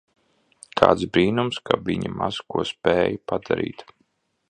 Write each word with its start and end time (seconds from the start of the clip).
Kāds 0.81 1.03
brīnums, 1.17 1.61
ka 1.71 1.79
viņa 1.91 2.13
maz 2.23 2.43
ko 2.55 2.67
spēja 2.73 3.23
padarīt? 3.33 3.91